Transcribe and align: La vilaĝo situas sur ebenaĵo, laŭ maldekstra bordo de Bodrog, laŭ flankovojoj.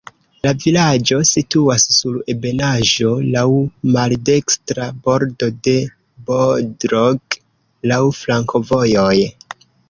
La 0.45 0.51
vilaĝo 0.61 1.17
situas 1.31 1.83
sur 1.97 2.15
ebenaĵo, 2.33 3.11
laŭ 3.35 3.43
maldekstra 3.97 4.87
bordo 5.05 5.51
de 5.69 5.75
Bodrog, 6.31 7.39
laŭ 7.93 8.01
flankovojoj. 8.23 9.15